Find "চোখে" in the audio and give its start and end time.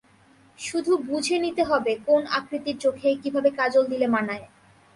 2.77-3.09